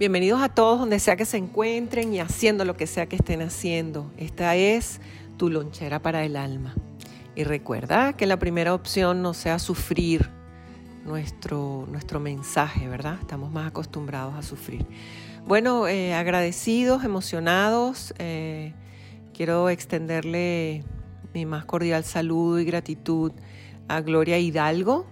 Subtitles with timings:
[0.00, 3.42] Bienvenidos a todos donde sea que se encuentren y haciendo lo que sea que estén
[3.42, 4.10] haciendo.
[4.16, 4.98] Esta es
[5.36, 6.74] tu lonchera para el alma.
[7.36, 10.30] Y recuerda que la primera opción no sea sufrir
[11.04, 13.18] nuestro, nuestro mensaje, ¿verdad?
[13.20, 14.86] Estamos más acostumbrados a sufrir.
[15.46, 18.14] Bueno, eh, agradecidos, emocionados.
[18.18, 18.72] Eh,
[19.34, 20.82] quiero extenderle
[21.34, 23.32] mi más cordial saludo y gratitud
[23.86, 25.04] a Gloria Hidalgo,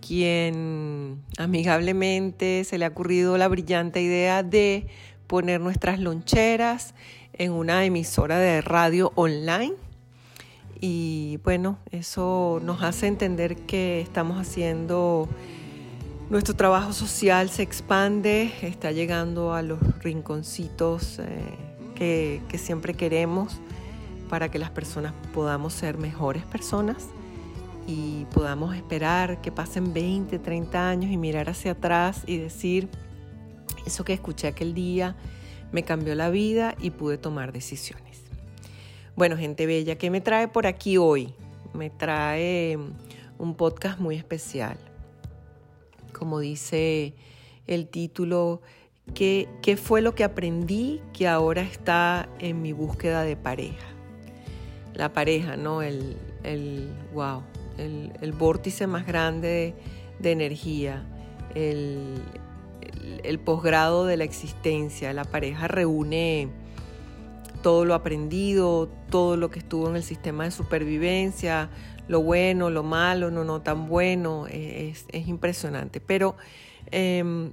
[0.00, 4.86] quien amigablemente se le ha ocurrido la brillante idea de
[5.26, 6.94] poner nuestras loncheras
[7.34, 9.74] en una emisora de radio online.
[10.80, 15.28] Y bueno, eso nos hace entender que estamos haciendo,
[16.30, 21.24] nuestro trabajo social se expande, está llegando a los rinconcitos eh,
[21.94, 23.60] que, que siempre queremos
[24.28, 27.08] para que las personas podamos ser mejores personas
[27.90, 32.88] y podamos esperar que pasen 20, 30 años y mirar hacia atrás y decir,
[33.84, 35.16] eso que escuché aquel día
[35.72, 38.22] me cambió la vida y pude tomar decisiones.
[39.16, 41.34] Bueno, gente bella, ¿qué me trae por aquí hoy?
[41.74, 42.78] Me trae
[43.38, 44.76] un podcast muy especial.
[46.12, 47.14] Como dice
[47.66, 48.62] el título,
[49.14, 53.86] ¿qué, qué fue lo que aprendí que ahora está en mi búsqueda de pareja?
[54.94, 55.82] La pareja, ¿no?
[55.82, 57.42] El, el wow,
[57.78, 59.74] el, vórtice más grande
[60.18, 61.04] de, energía,
[61.54, 62.20] el,
[63.44, 65.12] posgrado de la existencia.
[65.12, 66.48] La pareja reúne
[67.62, 71.70] todo lo aprendido, todo lo que estuvo en el sistema de supervivencia,
[72.08, 76.00] lo bueno, lo malo, no, no tan bueno, es, impresionante.
[76.00, 76.36] Pero
[76.90, 77.52] em,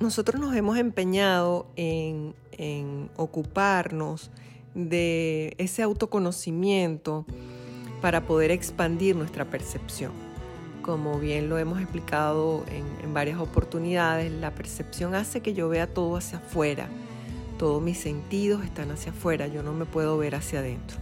[0.00, 4.30] nosotros nos hemos empeñado en, en ocuparnos
[4.74, 7.24] de ese autoconocimiento
[8.00, 10.12] para poder expandir nuestra percepción.
[10.82, 16.16] Como bien lo hemos explicado en, varias oportunidades, la percepción hace que yo vea todo
[16.16, 16.88] hacia afuera.
[17.58, 20.98] Todos mis sentidos están hacia afuera, yo no me puedo ver hacia adentro.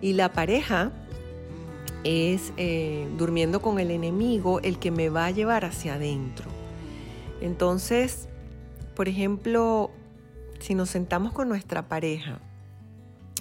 [0.00, 0.90] Y la pareja
[2.04, 6.50] es eh, durmiendo con el enemigo el que me va a llevar hacia adentro.
[7.40, 8.28] Entonces,
[8.96, 9.90] por ejemplo,
[10.58, 12.40] si nos sentamos con nuestra pareja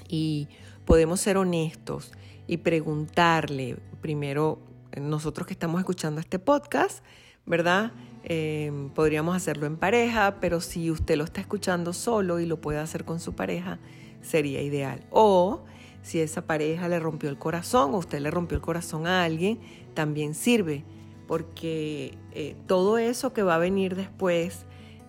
[0.07, 0.47] y
[0.85, 2.12] podemos ser honestos
[2.47, 4.59] y preguntarle, primero,
[5.00, 7.03] nosotros que estamos escuchando este podcast,
[7.46, 7.91] ¿verdad?
[8.24, 12.80] Em, podríamos hacerlo en pareja, pero si usted lo está escuchando solo y lo puede
[12.80, 13.80] hacer con su pareja,
[14.22, 15.06] sería ideal.
[15.09, 15.63] O
[16.01, 19.59] si esa pareja le rompió el corazón o usted le rompió el corazón a alguien,
[19.94, 20.84] también sirve,
[21.28, 24.66] porque eh, todo eso que va a venir después,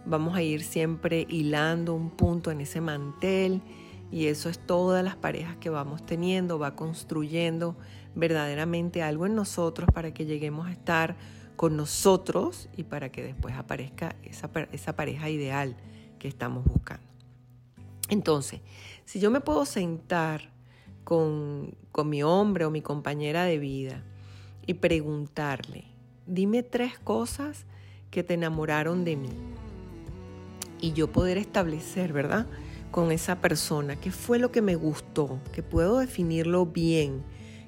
[0.06, 3.62] vamos a ir siempre hilando un punto en ese mantel
[4.12, 7.76] y eso es todas las parejas que vamos teniendo, va construyendo
[8.14, 11.16] verdaderamente algo en nosotros para que lleguemos a estar
[11.56, 15.76] con nosotros y para que después aparezca esa, esa pareja ideal
[16.18, 17.06] que estamos buscando.
[18.10, 18.60] Entonces,
[19.06, 20.52] si yo me puedo sentar
[21.04, 24.04] con, con mi hombre o mi compañera de vida
[24.66, 25.84] y preguntarle,
[26.26, 27.64] dime tres cosas
[28.10, 29.30] que te enamoraron de mí.
[30.82, 32.46] Y yo poder establecer, ¿verdad?
[32.92, 37.24] Con esa persona, qué fue lo que me gustó, que puedo definirlo bien,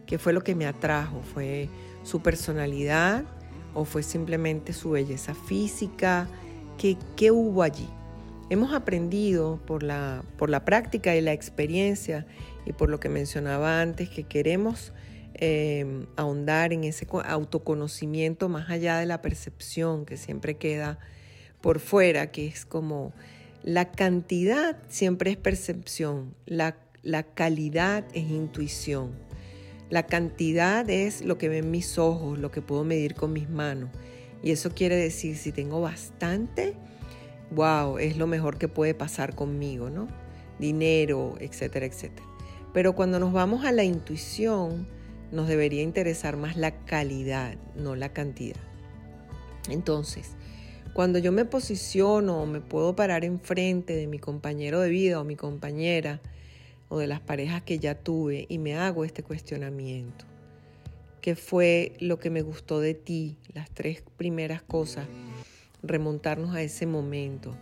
[0.06, 1.68] qué fue lo que me atrajo, fue
[2.04, 3.24] su personalidad
[3.72, 6.28] o fue simplemente su belleza física,
[6.78, 7.88] qué, qué hubo allí.
[8.50, 12.26] Hemos aprendido por la, por la práctica y la experiencia
[12.66, 14.92] y por lo que mencionaba antes que queremos
[15.36, 20.98] eh, ahondar en ese autoconocimiento más allá de la percepción que siempre queda
[21.62, 23.14] por fuera, que es como
[23.64, 26.76] la cantidad siempre es percepción, la,
[27.34, 29.12] calidad es intuición.
[29.88, 33.88] La cantidad es lo que ven mis ojos, lo que puedo medir con mis manos.
[34.42, 36.74] Y eso quiere decir, si tengo bastante,
[37.52, 40.08] wow, es lo mejor que puede pasar conmigo, ¿no?
[40.58, 42.26] Dinero, etcétera, etcétera.
[42.74, 44.86] Pero cuando nos vamos a la intuición,
[45.32, 48.60] nos debería interesar más la calidad, no la cantidad.
[49.70, 50.32] Entonces,
[50.94, 55.24] cuando yo me posiciono o me puedo parar enfrente de mi compañero de vida o
[55.24, 56.20] mi compañera
[56.88, 60.24] o de las parejas que ya tuve y me hago este cuestionamiento.
[61.20, 65.06] qué fue lo que me gustó de ti, las tres primeras cosas,
[65.82, 67.56] remontarnos a ese momento.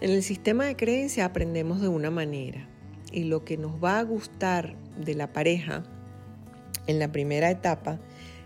[0.00, 2.66] En el sistema de creencia aprendemos de una manera
[3.12, 5.84] y lo que nos va a gustar de la pareja
[6.86, 8.00] en la primera etapa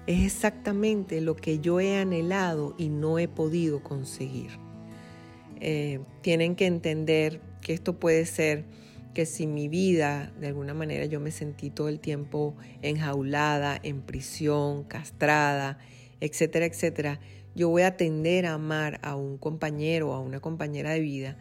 [0.06, 4.50] es exactamente lo que yo he anhelado y no he podido conseguir.
[5.60, 8.64] Eh, tienen que entender que esto puede ser
[9.14, 14.00] que si mi vida, de alguna manera yo me sentí todo el tiempo enjaulada, en
[14.00, 15.78] prisión, castrada,
[16.20, 17.20] etcétera, etcétera,
[17.54, 21.36] yo voy a tender a amar a un compañero o a una compañera de vida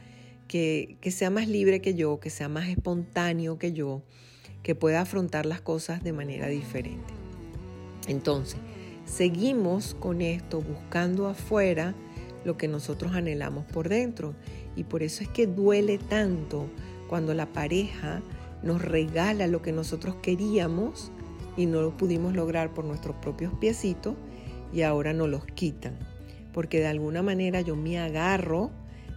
[0.47, 4.03] que, que sea más libre que yo, que sea más espontáneo que yo,
[4.61, 7.20] que pueda afrontar las cosas de manera diferente.
[8.11, 8.59] Entonces,
[9.05, 11.95] seguimos con esto buscando afuera
[12.43, 14.35] lo que nosotros anhelamos por dentro.
[14.75, 16.67] Y por eso es que duele tanto
[17.07, 18.21] cuando la pareja
[18.63, 21.11] nos regala lo que nosotros queríamos
[21.55, 24.15] y no lo pudimos lograr por nuestros propios piecitos
[24.73, 25.97] y ahora nos los quitan.
[26.53, 28.71] Porque de alguna manera yo me agarro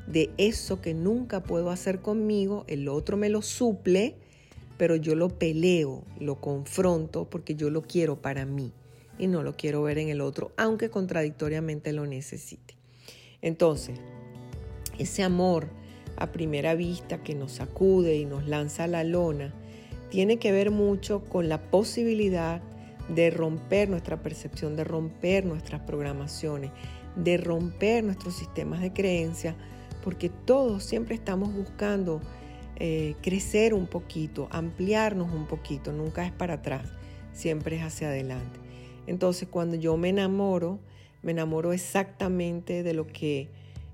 [0.07, 4.17] de eso que nunca puedo hacer conmigo, el otro me lo suple
[4.77, 8.73] pero yo lo peleo, lo confronto porque yo lo quiero para mí
[9.19, 12.75] y no lo quiero ver en el otro, aunque contradictoriamente lo necesite.
[13.43, 13.99] Entonces,
[14.99, 15.69] ese amor
[16.17, 19.53] a primera vista que nos sacude y nos lanza a la lona,
[20.11, 22.63] tiene que ver mucho con la posibilidad
[23.09, 26.71] de romper nuestra percepción, de romper nuestras programaciones,
[27.17, 29.57] de romper nuestros sistemas de creencia,
[30.03, 32.21] porque todos siempre estamos buscando
[32.77, 36.93] eh, crecer un poquito, ampliarnos un poquito, nunca es para atrás,
[37.33, 38.64] siempre es hacia adelante.
[39.07, 40.79] Entonces cuando yo me enamoro,
[41.23, 43.49] me enamoro exactamente de lo que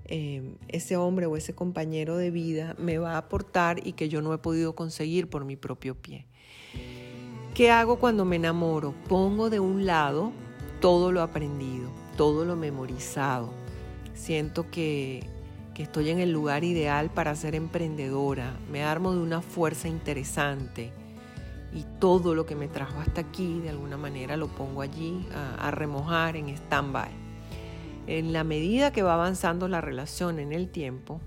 [0.05, 4.21] eh, ese hombre o ese compañero de vida me va a aportar y que yo
[4.21, 6.25] no he podido conseguir por mi propio pie.
[7.53, 8.93] ¿Qué hago cuando me enamoro?
[9.07, 10.31] Pongo de un lado
[10.79, 13.53] todo lo aprendido, todo lo memorizado.
[14.13, 15.23] Siento que
[15.73, 20.91] que estoy en el lugar ideal para ser emprendedora, me armo de una fuerza interesante
[21.73, 25.71] y todo lo que me trajo hasta aquí de alguna manera lo pongo allí a,
[25.71, 27.11] remojar en stand-by.
[28.07, 31.21] En la medida que va avanzando la relación en el tiempo,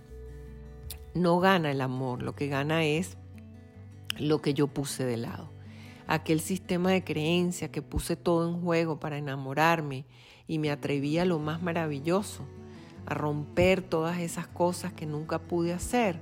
[1.15, 3.17] no gana el amor, lo que gana es
[4.19, 5.51] lo que yo puse de lado.
[6.07, 10.05] Aquel sistema de creencia que puse todo en juego para enamorarme
[10.47, 12.45] y me atreví a lo más maravilloso
[13.07, 16.19] a romper todas esas cosas que nunca pude hacer.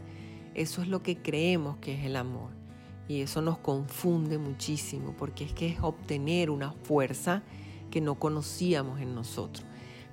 [0.55, 2.62] Eso es lo que creemos que es el amor.
[3.09, 7.43] Y eso nos confunde muchísimo porque es que es obtener una fuerza
[7.91, 9.67] que no conocíamos en nosotros.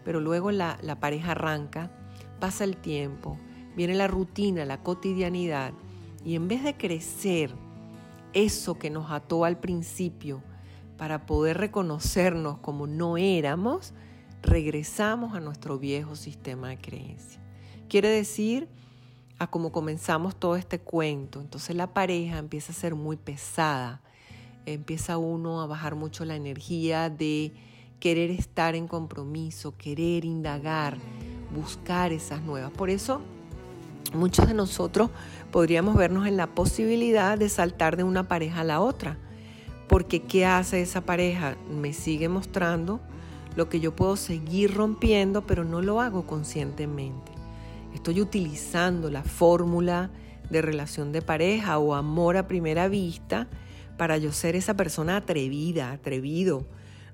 [0.03, 1.91] Pero luego la, la pareja arranca,
[2.39, 3.37] pasa el tiempo,
[3.75, 5.73] viene la rutina, la cotidianidad
[6.25, 7.51] y en vez de crecer
[8.33, 10.43] eso que nos ató al principio
[10.97, 13.93] para poder reconocernos como no éramos,
[14.41, 17.41] regresamos a nuestro viejo sistema de creencia.
[17.87, 18.67] Quiere decir
[19.39, 21.39] a cómo comenzamos todo este cuento.
[21.39, 24.01] Entonces la pareja empieza a ser muy pesada,
[24.65, 27.53] empieza uno a bajar mucho la energía de
[27.99, 30.97] querer estar en compromiso, querer indagar,
[31.55, 32.71] buscar esas nuevas.
[32.71, 33.21] Por eso
[34.13, 35.09] muchos de nosotros
[35.51, 39.17] podríamos vernos en la posibilidad de saltar de una pareja a la otra.
[39.87, 41.55] Porque ¿qué hace esa pareja?
[41.69, 42.99] Me sigue mostrando
[43.55, 47.38] lo que yo puedo seguir rompiendo, pero no lo hago conscientemente.
[47.93, 50.11] Estoy utilizando la fórmula
[50.49, 53.47] de relación de pareja o amor a primera vista
[53.97, 56.65] para yo ser esa persona atrevida, atrevido,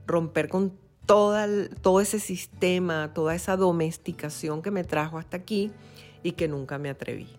[0.05, 0.73] romper con
[1.05, 1.47] toda,
[1.81, 5.71] todo ese sistema, toda esa domesticación que me trajo hasta aquí
[6.23, 7.29] y que nunca me atreví.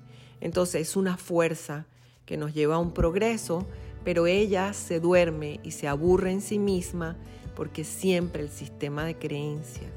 [0.40, 1.86] Entonces es una fuerza
[2.24, 3.66] que nos lleva a un progreso,
[4.04, 7.16] pero ella se duerme y se aburre en sí misma
[7.54, 9.88] porque siempre el sistema de creencia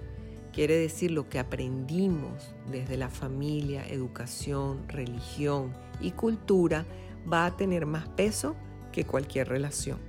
[0.53, 6.86] quiere decir lo que aprendimos desde la familia, educación, religión y cultura
[7.32, 8.56] va a tener más peso
[8.91, 10.00] que cualquier relación.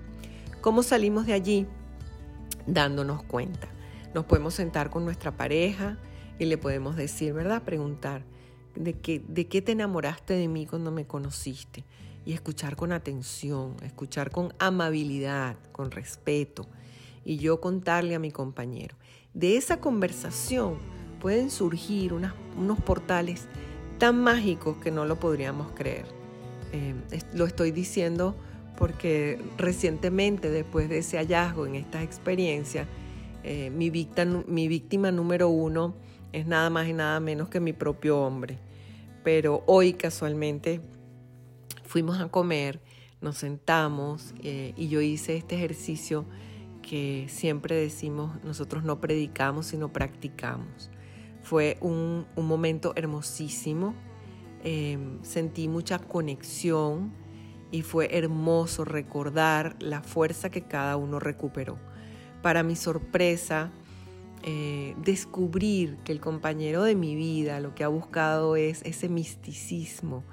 [0.61, 1.67] ¿Cómo salimos de allí?
[2.67, 3.69] Dándonos cuenta.
[4.15, 5.99] Nos podemos sentar con nuestra pareja
[6.39, 7.63] y le podemos decir, ¿verdad?
[7.63, 8.25] Preguntar,
[8.75, 11.85] ¿de qué, de qué te enamoraste de mí cuando me conociste?
[12.27, 16.67] Y escuchar con atención, escuchar con amabilidad, con respeto
[17.25, 18.97] y yo contarle a mi compañero.
[19.35, 20.77] De esa conversación
[21.21, 23.47] pueden surgir unos portales
[23.99, 26.07] tan mágicos que no lo podríamos creer.
[26.73, 26.95] Eh,
[27.35, 28.35] lo estoy diciendo
[28.79, 32.89] porque recientemente, después de ese hallazgo en esta experiencia,
[33.45, 35.95] eh, mi, víctima, mi víctima número uno
[36.33, 38.59] es nada más y nada menos que mi propio hombre.
[39.23, 40.81] Pero hoy casualmente
[41.85, 42.81] fuimos a comer,
[43.21, 46.25] nos sentamos eh, y yo hice este ejercicio
[46.83, 50.91] que siempre decimos, nosotros no predicamos, sino practicamos.
[51.43, 53.95] Fue un, momento hermosísimo,
[54.63, 57.13] em, sentí mucha conexión
[57.71, 61.79] y fue hermoso recordar la fuerza que cada uno recuperó.
[62.43, 63.71] Para mi sorpresa,
[64.43, 70.25] eh, descubrir que el compañero de mi vida lo que ha buscado es ese misticismo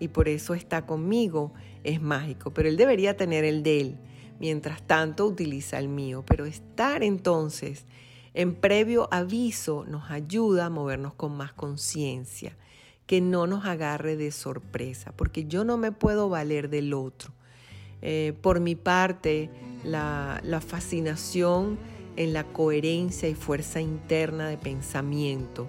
[0.00, 1.52] y por eso está conmigo,
[1.84, 3.98] es mágico, pero él debería tener el de él,
[4.42, 7.86] mientras tanto utiliza el mío, pero estar entonces
[8.34, 12.56] en previo aviso nos ayuda a movernos con más conciencia,
[13.06, 17.32] que no nos agarre de sorpresa, porque yo no me puedo valer del otro.
[18.00, 19.48] Eh, por mi parte,
[19.84, 21.78] la, fascinación
[22.16, 25.68] en la coherencia y fuerza interna de pensamiento.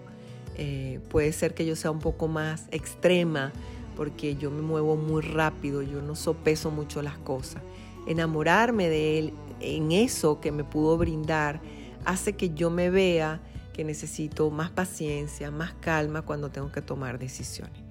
[0.56, 3.54] Eh, puede ser que yo sea un poco más extrema
[3.96, 7.62] porque yo me muevo muy rápido, yo no sopeso mucho las cosas.
[8.08, 11.62] Enamorarme de él en eso que me pudo brindar
[12.06, 13.42] hace que yo me vea
[13.74, 17.82] que necesito más paciencia, más calma cuando tengo que tomar decisiones.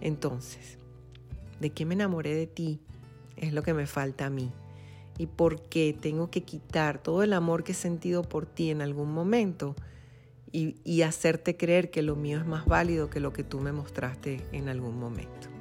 [0.00, 0.78] Entonces,
[1.60, 2.80] ¿de qué me enamoré de ti?
[3.36, 4.52] Es lo que me falta a mí
[5.18, 8.82] y por qué tengo que quitar todo el amor que he sentido por ti en
[8.82, 9.74] algún momento
[10.52, 14.40] y, hacerte creer que lo mío es más válido que lo que tú me mostraste
[14.52, 15.53] en algún momento.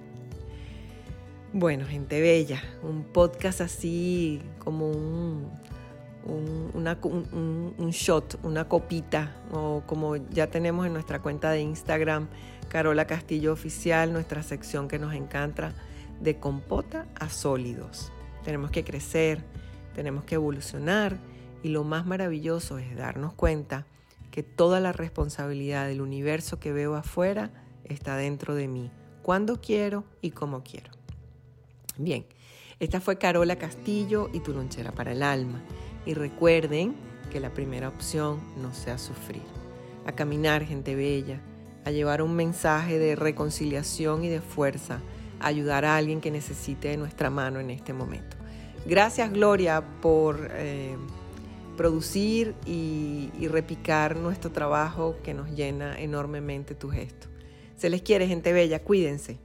[1.56, 5.52] Bueno, gente bella, un podcast así como un,
[6.26, 12.28] un, shot, una copita, o como ya tenemos en nuestra cuenta de Instagram,
[12.70, 15.76] Carola Castillo Oficial, nuestra sección que nos encanta,
[16.20, 18.12] de compota a sólidos.
[18.44, 19.44] Tenemos que crecer,
[19.94, 21.20] tenemos que evolucionar
[21.62, 23.86] y lo más maravilloso es darnos cuenta
[24.32, 27.52] que toda la responsabilidad del universo que veo afuera
[27.84, 28.90] está dentro de mí,
[29.22, 31.03] cuando quiero y como quiero.
[31.98, 32.26] Bien,
[32.80, 35.62] esta fue Carola Castillo y tu lonchera para el alma.
[36.06, 36.96] Y recuerden
[37.32, 39.44] que la primera opción no sea sufrir,
[40.06, 41.40] a caminar gente bella,
[41.86, 45.02] a llevar un mensaje de reconciliación y de fuerza
[45.40, 48.38] ayudar a alguien que necesite de nuestra mano en este momento.
[48.86, 50.96] Gracias Gloria por eh,
[51.78, 57.28] producir y, y repicar nuestro trabajo que nos llena enormemente tu gesto.
[57.78, 59.38] Se les quiere, gente bella, cuídense.